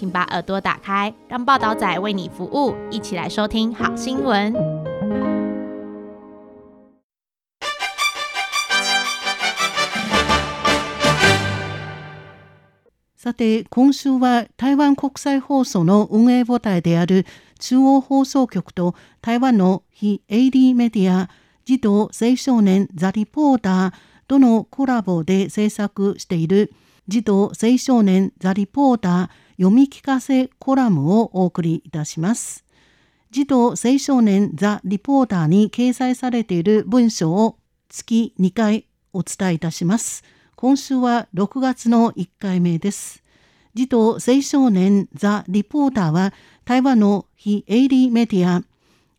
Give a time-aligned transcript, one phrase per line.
[0.00, 4.50] 请把耳朵打开，让报道仔为你服务，一起来收听好新闻。
[13.14, 17.26] さて、今週は台湾国際放送の運営母体である
[17.58, 21.28] 中央放送局と台湾の非営利メディア
[21.66, 23.92] 児童青少年ザ・リポーター
[24.26, 26.72] とのコラボで制作している
[27.06, 32.64] 児童青少年ザ・リポーター読み聞かせコラムをお送りいたします。
[33.30, 37.58] 児童青少年ザ・リポーターに掲載されている文章を
[37.90, 40.24] 月2回お伝えいたします。
[40.56, 43.22] 今週は6月の1回目です。
[43.74, 46.32] 児童青少年ザ・リポーターは
[46.64, 48.64] 台湾の非営利メディア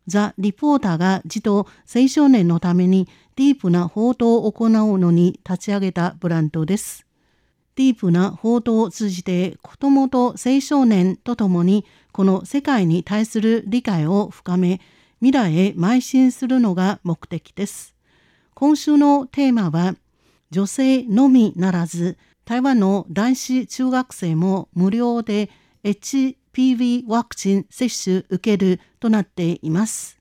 [0.07, 7.05] ザ・リポーターが児童青少年のためにディープな報道を行うのに立ち上げたブランドです。
[7.81, 14.79] ディープな報道を通じて子どもと青少年とともにこの世界に対する理解を深め
[15.19, 17.95] 未来へ邁進するのが目的です。
[18.53, 19.95] 今週のテーマは
[20.51, 25.49] 女性のみならず台湾の男子中学生も無料で
[25.83, 30.19] HPV ワクチン接種受けるとなっています。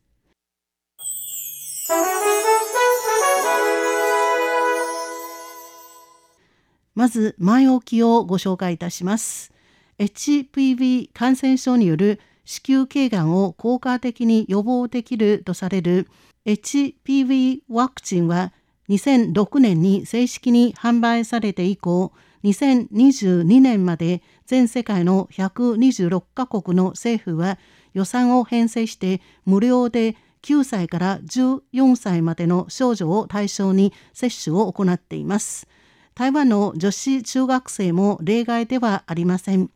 [7.01, 9.55] まず前置きをご紹介いたします。
[10.01, 16.09] HPV 感染症による子宮頸がんを効果的に予防できるとされる
[16.45, 18.53] HPV ワクチンは
[18.91, 22.13] 2006年に正式に販売されて以降
[22.45, 27.59] 2022年まで全世界の126カ国の政府は
[27.95, 35.67] 予算を編成して無料で9歳から14歳までの少女を対象に接種を行っています。
[36.15, 39.71] 台湾の女子中学生も例外ではありません。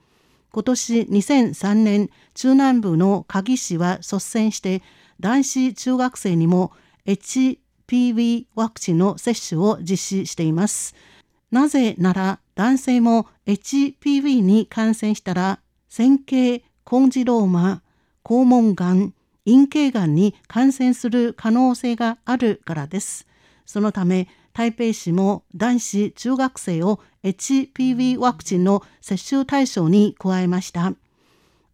[0.52, 4.82] 今年2003年、中南部の鍵市は率先して
[5.20, 6.72] 男子中学生にも
[7.06, 10.94] HPV ワクチンの接種を実施しています。
[11.50, 17.82] なぜなら男性も HPV に感染したら線形コンジローマ、
[18.24, 19.14] 肛門がん、
[19.46, 23.26] 陰茎がんに感染する可能性があるからです。
[23.66, 30.94] そのため台北市も男子中学生を HPV ワクチンの接種対象に加えました。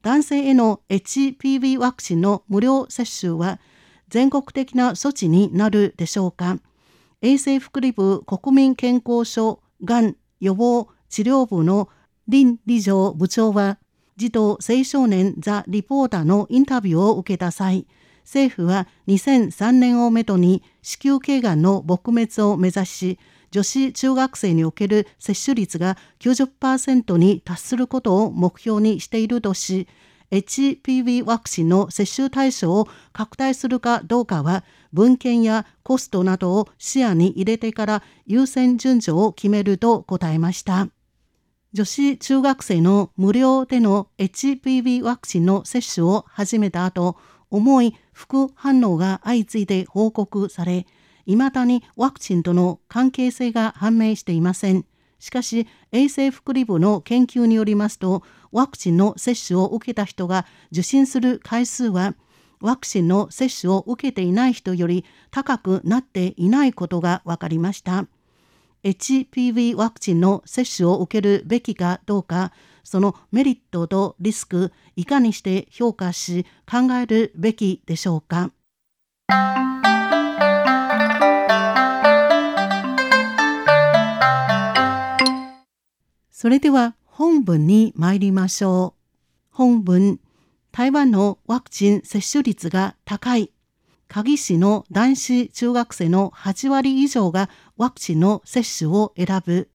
[0.00, 3.60] 男性への HPV ワクチンの無料接種は
[4.08, 6.56] 全国的な措置になるでしょうか。
[7.20, 11.90] 衛生福利部国民健康所がん予防治療部の
[12.30, 13.76] 林理事部長は
[14.16, 17.86] 児童青少年ザ・リポーターのインタビューを受けた際
[18.24, 23.18] 政府は2003年をめどに子宮頸がんの撲滅を目指し
[23.50, 29.88] 女子中学生における接種率が90%に達することを目標にしているとし
[30.30, 40.88] HPV ワクチンの接種対象を拡大するかどうかは文献やコストなどを視野に入れてから優先順序を決めると答えました。
[41.72, 47.16] 女子中学生の無料での HPV ワクチンの接種を始めた後、
[47.48, 50.86] 重い副反応が相次いで報告され、
[51.24, 54.84] 未だにワクチンとの関係性が判明していません。
[55.18, 58.22] しかし、衛生福利部の研究によりますと、
[58.52, 62.14] ワクチンの接種を受けた人が受診する回数は、
[62.60, 68.06] ワクチンの接種を受けていない人より高くなっていないことが分かりました。
[68.84, 72.52] HPV ワクチンの接種を受けるべきかどうか、
[72.84, 78.50] そのメリットとリスク、いかにして評価し考えるべきでしょうか？
[86.30, 89.00] それでは本文に参りましょう。
[89.50, 90.20] 本文、
[90.72, 93.52] 台湾のワクチン接種率が高い。
[94.08, 99.69] 鍵市の男子中学生の8割以上がワクチンの接種を選ぶ。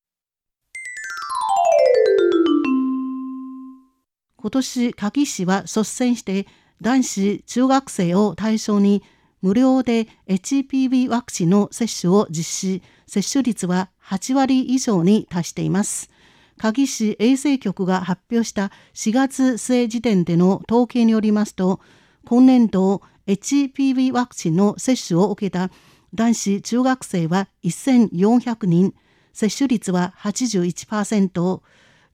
[4.46, 6.46] 今年鍵市は率先して
[6.80, 9.02] 男子中学生を対象に
[9.42, 16.12] 無料で HPV ワクチンの接種を実施、接種率は8割以上に達しています。
[16.60, 21.80] 鍵市衛生局が発表した4月末時点での統計によりますと、
[22.28, 25.72] 今年度 HPV ワクチンの接種を受けた
[26.14, 28.94] 男子中学生は1400人、
[29.34, 31.62] 接種率は81%、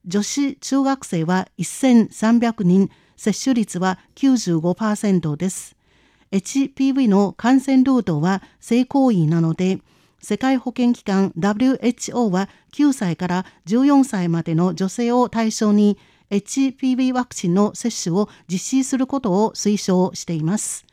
[0.06, 5.76] 女子中学生は1300人、接種率は95%です。
[6.32, 9.80] HPV の感染ルートは性行為なので、
[10.20, 15.98] 世界保健機関 WHO は9歳から14歳までの女性を対象に
[16.32, 20.86] HPV ワクチンの接種を実施することを推奨しています。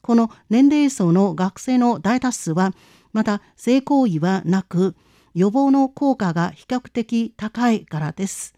[0.00, 2.72] この年齢層の学生の大多数は
[3.12, 4.94] また性行為はなく
[5.34, 8.54] 予防の効果が比較的高いからです。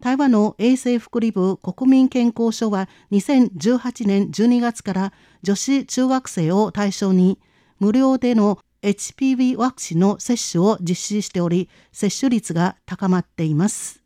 [0.00, 7.38] 台湾の衛生福利部国民健康所は2018年12月から女子中学生を対象に
[7.78, 14.02] 無料での HPV ワクチンの接種を実施しており、接種率が高まっています。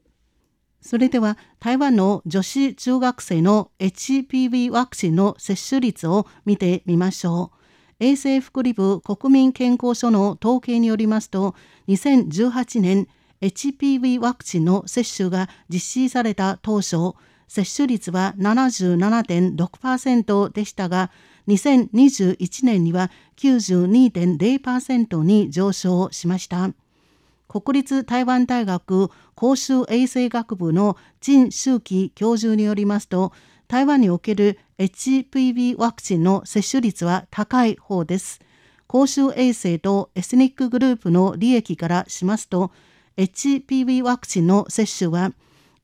[0.82, 7.55] それでは台湾の女子中学生の HPV ワクチンの接種率を見てみましょう。
[7.98, 11.54] 衛生福利部国民健康所の統計によりますと、
[11.88, 13.08] 2018年
[13.40, 17.14] HPV ワクチンの接種が実施された当初、
[17.48, 21.10] 接種率は77.6%でしたが、
[21.48, 26.72] 2021年には92.0%に上昇しました。
[27.48, 33.32] 国立台湾大学公衆衛生学部の陳周期教授によりますと、
[33.68, 38.40] 台湾における HPV ワクチンの接種率は高い方です。
[38.86, 42.70] 公衆衛生とエスニックグループの利益からしますと、
[43.16, 45.32] HPV ワクチンの接種は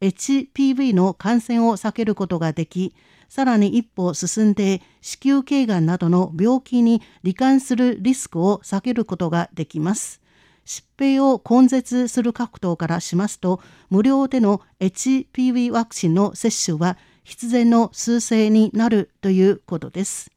[0.01, 2.95] HPV の感染を避けることができ、
[3.29, 10.21] さらに一歩進んで子宮頸がんなどの病気に罹患するリスクを避けることができます。
[10.65, 20.31] 疾病を根絶する各党からしますと、無料での HPV ワクチンの接種は必然の数勢になるということです。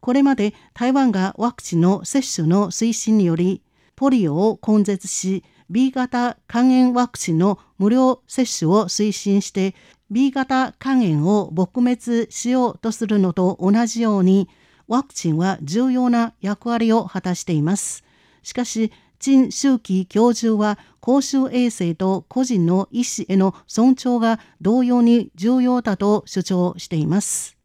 [0.00, 3.62] これまで台湾がワクチンの接種の推進により、
[3.94, 9.74] ポリオを根絶し、B 型肝炎ワクチンの無料接種を推進して
[10.10, 14.50] B 型肝炎を撲滅しようとするのと同じように
[14.86, 18.04] ワクチンは重要な役割を果たしています。
[18.42, 27.56] しかし、陳周期教授は公衆衛生と個人の意思への尊重が同様に重要だと主張しています。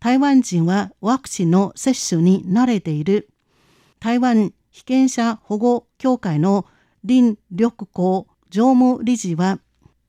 [0.00, 3.30] 台湾人はワクチンの接種に慣れている。
[4.00, 6.66] 台湾被験者保護協会の
[7.08, 9.60] 林緑光常務理事は、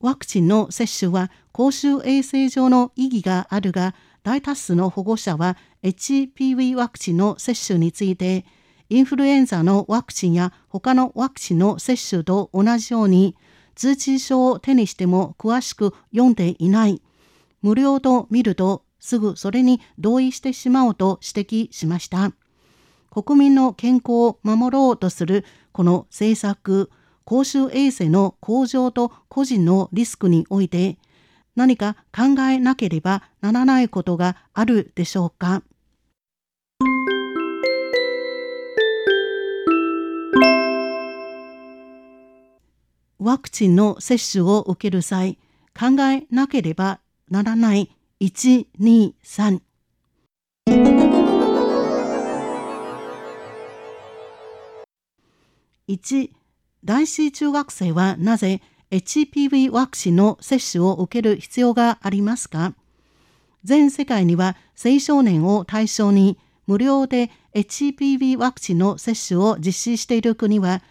[0.01, 8.45] ワクチンの接種は公衆衛生上の意義があるが、大多数の保護者は HPV ワクチンの接種について、
[8.89, 13.35] インフルエンザのワクチンや他のワクチンの接種と同じように、
[13.75, 17.01] 通知書を手にしても詳しく読んでいない。
[17.61, 22.31] 無料と見るとすぐそれに同意してしまおうと指摘しました。
[23.09, 26.89] 国民の健康を守ろうとするこの政策、
[27.23, 30.97] 公衆衛生の向上と個人のリスクにおいて
[31.55, 35.61] 何か考えなければならないことがあるでしょうか。
[43.27, 45.37] ワクチンの接種を受ける際、
[45.77, 47.91] 考えなければならない
[48.21, 49.59] 1、2、3。
[55.89, 56.29] 1
[56.85, 58.61] 男子中学生はなぜ
[58.91, 62.75] HPV ワクチンの接種を受ける必要がありますか？
[63.65, 70.81] 全世界には青少年を対象に無料で HPV ワクチンの接種を実施している国は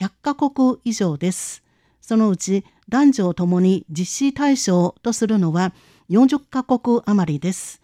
[0.00, 1.62] 100カ国以上です。
[2.06, 5.72] そのうち男女ともに実施対象とするのは
[6.10, 7.80] 40カ国余りです。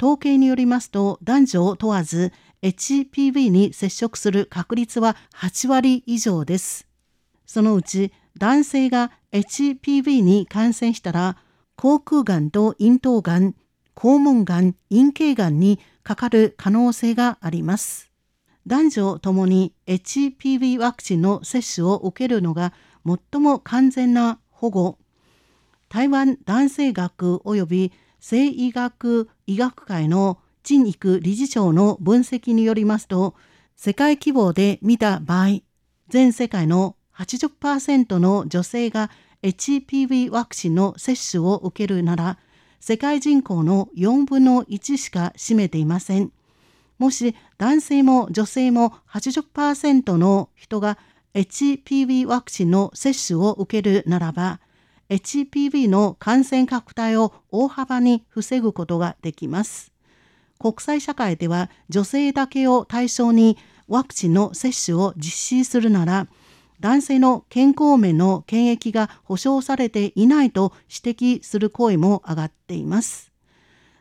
[0.00, 6.86] 統計によりますと男女を問わず HPV に接触する確率は8割以上です。
[7.46, 11.36] そのうち男性が HPV に感染したら、
[11.74, 13.56] 口腔がんと咽頭がん、
[13.96, 18.12] 肛門がん、陰茎がんにかかる可能性があります。
[18.68, 22.72] 男女ともに HPV ワクチンの接種を受けるのが
[23.06, 24.98] 最も完全な保護。
[25.88, 33.34] 台湾男性学及び性医学医学会の陳育理事長の分析によりますと、
[33.76, 35.60] 世界規模で見た場合、
[36.08, 39.10] 全世界の80%の女性が
[39.42, 42.38] HPV ワクチンの接種を受けるなら、
[42.80, 46.32] 世界人口の4分の1しか占めていません。
[46.98, 50.98] もし男性も女性も80%の人が
[51.34, 54.60] HPV ワクチンの接種を受けるならば、
[55.10, 59.92] HPV の感染拡大を大幅に防ぐことができます。
[60.60, 66.28] 国際社会では女性だけを対象にワクチンの接種を実施するなら、
[66.78, 73.32] 男性の健康面の権益が保障されていないと指摘する声も上がっています。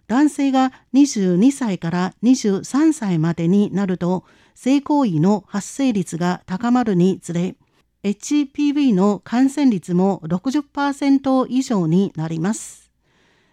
[0.08, 4.24] 男性が22歳から23歳までになると
[4.56, 7.56] 性行為の発生率が高まるにつれ
[8.04, 12.92] HPV の感染率も60%以上になります。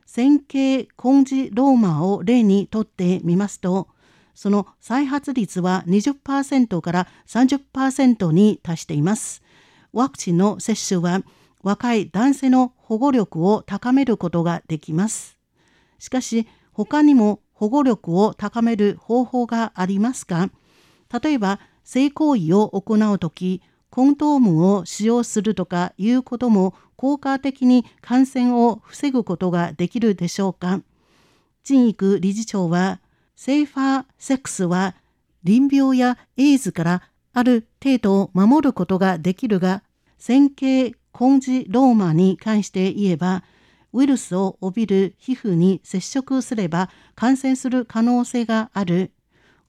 [0.06, 3.86] 線形根治ローマを例にとってみますと
[4.34, 9.42] その再発率は20%から30%に達しています。
[9.92, 11.22] ワクチンの接種は
[11.62, 15.36] 若い男性の保護力を高めることができます。
[15.98, 20.50] しかし他にも保護力を高める方法がありますが
[21.12, 30.82] 例えば性行為を行うときコンドームを使用するとかいうことも効果的に感染を防ぐことができるでしょうか？
[31.64, 33.00] 陳育理事長は
[33.34, 34.94] セーファーセックスは
[35.42, 37.02] 臨病やエイズから
[37.32, 39.82] ある程度を守ることができるが
[40.18, 43.42] 線形根治ローマに関して言えば
[43.92, 49.10] ウイルスを帯びる皮膚に接触すれば感染する可能性がある。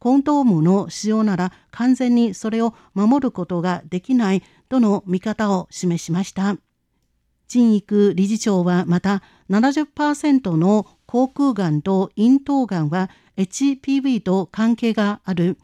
[0.01, 6.58] コンドームの使用なら完全にそれを守ることができないとの見方を示しました。
[7.48, 15.60] 陳育理事長はまた70%の口腔がんと咽頭がんは HPV と関係がある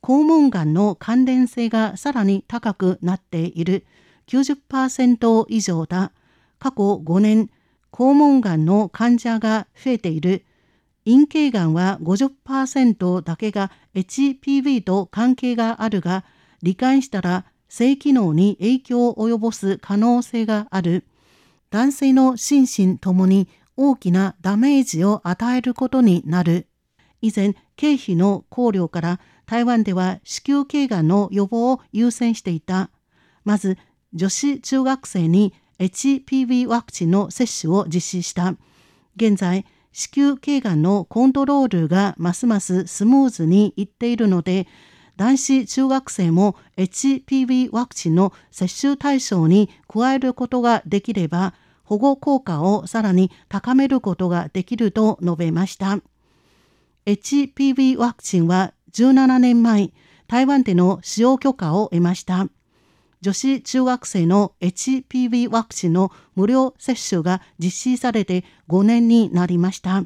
[0.00, 3.84] 肛門がんの関連性がさらに高くなっている
[4.26, 6.12] 90%以上だ。
[6.58, 7.50] 過去5年
[7.92, 10.46] 肛門がんの患者が増えている。
[11.04, 16.24] 陰茎がんは50%だけが HPV と関係があるが、
[16.62, 21.04] 罹患したら性機能に影響を及ぼす可能性がある。
[21.70, 26.68] 男性の心身ともに大きなダメージを与えることになる。
[27.20, 32.90] 以前、経費の考慮から台湾では子宮頸がんの予防を優先していた。
[33.44, 33.78] まず、
[34.12, 38.54] 女子中学生に HPV ワクチンの接種を実施した。
[39.16, 44.66] 現在、子宮頸がんのコントロールがますますスムーズにいっているので、
[45.16, 55.98] 男子中学生も HPV ワクチンの接種対象に加えることができれば、保護効果をさらに高めることができると述べました。
[57.04, 59.92] HPV ワクチンは17年前、
[60.26, 62.48] 台湾での使用許可を得ました。
[63.22, 70.04] 女子中学生の HPV ワクチンの無料接種が実施されて5年になりました。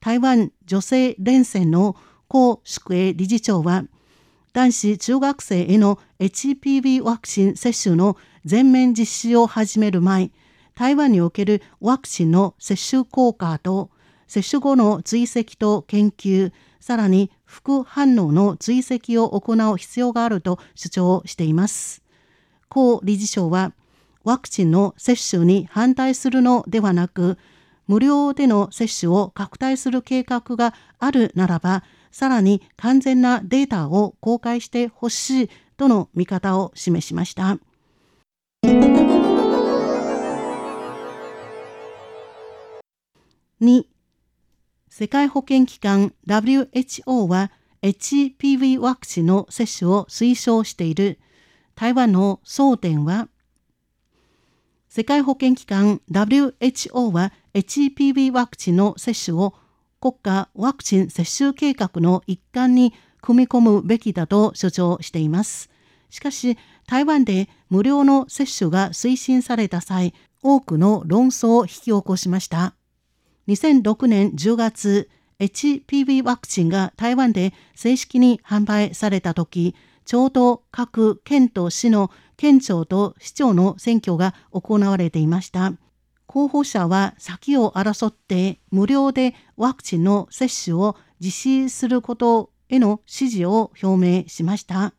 [0.00, 1.94] 台湾女性連戦の
[2.28, 3.84] 江淑英理事長は、
[4.52, 10.32] 男子中学生への HPV ワクチン接種の全面実施を始める前、
[10.74, 13.90] 台湾におけるワクチンの接種効果と
[14.26, 22.01] 接種後の追跡と研究、さらに副反応の追跡を行う必要があると主張しています。
[22.74, 23.72] 江理事長は
[24.24, 27.36] ワクチンの接種に反対するのではなく
[27.86, 37.58] 無料での接種を拡大する計画があるならばさらに完全なデータを公開してほしいとの見方を示しました。
[43.60, 43.84] 2
[44.88, 47.52] 世界保健機関 WHO は
[47.82, 51.18] HPV ワクチンの接種を推奨している
[51.74, 53.28] 台湾の争点は
[54.88, 59.54] 世界保健機関 WHO は HPV ワクチンの接種を
[60.00, 65.70] 国家ワクチン接種計画の一環に組み込むべきだと主張しています。
[66.10, 70.12] しかし、台湾で無料の接種が推進された際、
[70.42, 72.74] 多くの論争を引き起こしました。
[73.48, 85.72] 2006年10月、HPV ワクチンが台湾で正式に販売された時、ちょうど各県と市の県庁と市長の選挙が行われていました。
[86.26, 94.94] 候補者は先を争って無料でワクチンの接種を実施することへの支持を表明しました。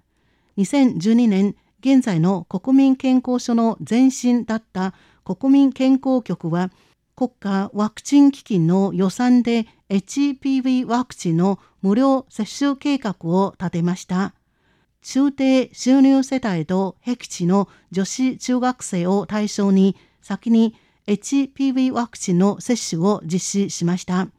[0.58, 4.94] 2012年、現在の国民健康所の前身だった
[5.26, 6.70] 国民健康局は
[7.16, 14.34] 国家ワクチン基金の予算で HPV ワクチンの無料接種計画を立てました。
[15.04, 20.76] 中低収入世帯と僻地の女子中学生を対象に先に
[21.08, 24.30] HPV ワクチンの接種を実施しました。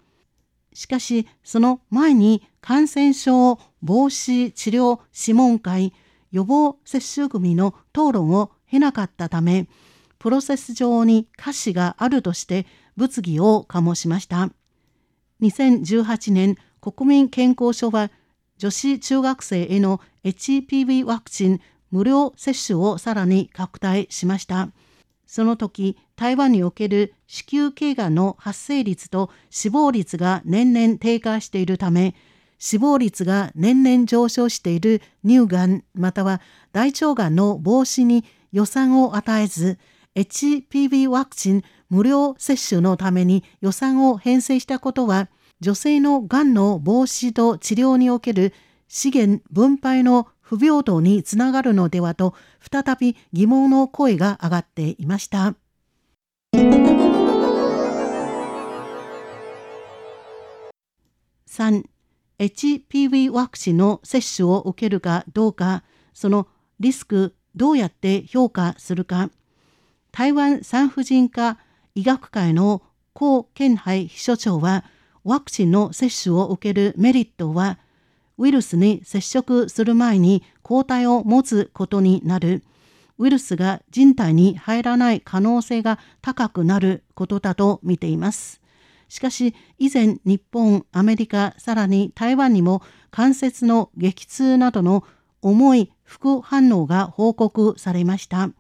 [0.72, 5.92] しかし、その前に感染症防止治療諮問会
[6.32, 9.68] 予防接種組の討論を経なかったため、
[10.18, 12.66] プロセス上に瑕疵があるとして
[12.96, 14.48] 物議を醸しました。
[15.42, 18.10] 2018年国民健康書は
[18.58, 24.70] 女子中学生への HPV ワクチン無料接種をさらに拡大しました。
[25.26, 32.14] その時、台湾における子宮頸がんの発生率と死亡率が年々低下しているため、
[32.58, 36.40] 死亡率が年々上昇している乳がんまたは
[36.72, 39.78] 大腸がんの防止に予算を与えず、
[40.14, 45.28] HPV ワクチン無料接種のために予算を編成したことは、
[45.64, 48.52] 女性のがんの防止と治療における
[48.86, 55.54] 資源分配の不平等につながるのではと再び疑問の声が上がっていました。
[61.48, 61.84] 3.
[62.38, 66.46] HPV ワクチンの接種を受けるかどうか、その
[66.78, 69.30] リスクどうやって評価するか。
[70.12, 71.56] 台湾産婦人科
[71.94, 72.82] 医学会の
[73.14, 74.84] 高健杯秘書長は、
[75.24, 77.78] ワクチンの接種を受けるメリットは、
[78.36, 82.62] ウイルスに接触する前に抗体を持つことになる。
[83.16, 88.60] ウイルスが人体に入らない可能性が高くなることだと見ています。
[89.08, 95.04] しかし、以前日本、アメリカ、さらに台湾にも関節の激痛などの
[95.40, 98.50] 重い副反応が報告されました。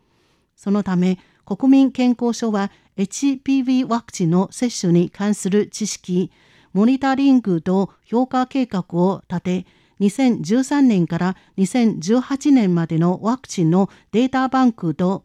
[0.54, 6.30] そのため、国民健康書は HPV ワクチンの接種に関する知識、
[6.74, 9.66] モニタリングと評価計画を立て、
[10.00, 15.24] 2013年から2018年までのワクチンのデータバンクと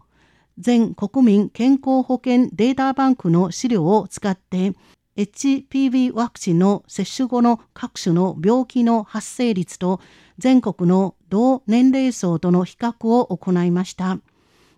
[0.60, 4.74] 全国民健康保険データバンクの資料を使って
[5.18, 10.00] HPV ワクチンの接種後の各種の病気の発生率と
[10.38, 14.20] 全国の同年齢層との比較を行いました。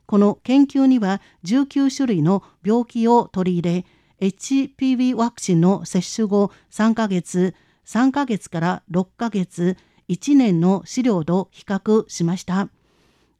[0.05, 3.85] この研究には19種類の病気を取り入れ
[4.21, 7.55] HPV ワクチンの接種後3ヶ月、
[7.87, 9.77] 3ヶ月から6ヶ月、
[10.09, 12.69] 1年の資料と比較しました。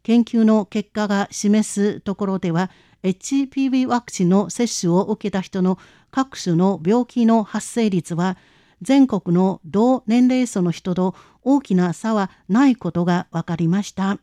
[0.02, 2.72] 研究の結果が示すところでは、
[3.04, 5.78] HPV ワクチンの接種を受けた人の
[6.10, 8.36] 各種の病気の発生率は、
[8.82, 14.18] 全国の同年齢層の人と大きな差はないことが分かりました。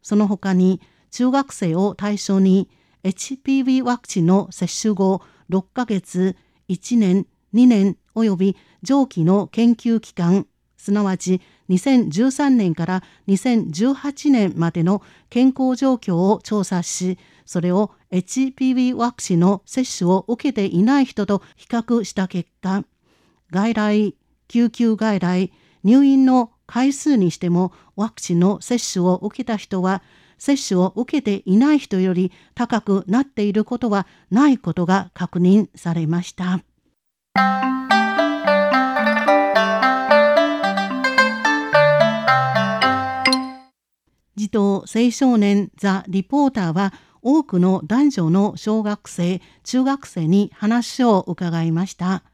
[0.00, 0.80] その他に、
[1.10, 2.68] 中学生を対象に
[3.02, 6.36] HPV ワクチンの接種後6ヶ月、
[6.68, 22.84] 1年、2年及び上記の研究期間、すなわち2013年から2018年までの健康状況を調査し、それを HPV ワクチンの接種を受けていない人と比較した結果、
[23.50, 24.14] 外来、
[24.48, 25.52] 救急外来、
[25.84, 30.02] 入院の回数にしてもワクチンの接種を受けた人は
[30.42, 36.64] 接種を受けていない人より高くなっていることはないことが確認されました。
[44.34, 52.24] 児童青少年ザ・リポーターは多くの男女の小学生、中学生に話を伺いました。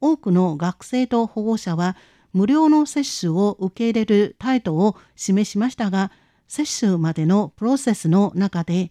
[0.00, 1.96] 多くの学生と保護者は
[2.32, 6.12] 無料の接種を受け入れる態度を示しましたが、
[6.48, 8.90] 接種までのプロセスの中で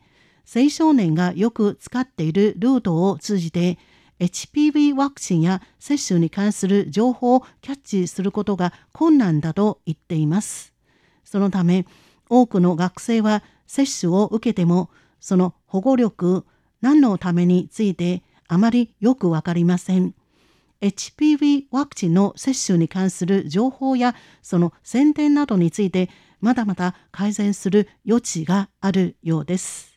[0.54, 3.78] 青少年がよく使っているルートを通じて
[4.20, 10.74] HPV ワクチンや接種に関する情報をキャッチすることが困難だと言っています。
[11.24, 11.86] そのため
[12.30, 14.89] 多くの学生は接種を受けても
[15.20, 16.46] その保護力
[16.82, 20.13] 何のためについてあまりよくわかりません。
[20.82, 26.10] HPV ワクチンの接種に関する情報やその宣伝などについて
[26.41, 29.95] まだまだ改善する余地があるようです。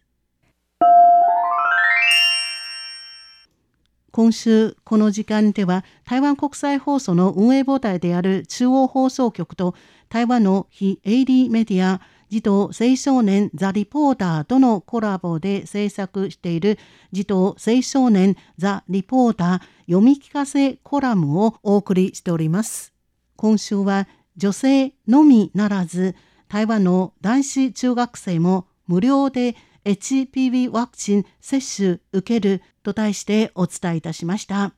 [4.10, 9.76] 今週この時間では台湾国際放送の運営母体である中央放送局と
[10.08, 16.78] 台湾の非営利メディア児童青少年ザ・リポーターとのコラボで制作している
[17.12, 22.92] 児童青少年ザ・リポーター読み聞かせコラムをお送りしております。
[23.36, 26.16] 今週は女性のみならず
[26.48, 34.72] 台湾の男子中学生も無料で HPV ワクチン接種受けると題してお伝えいたしました。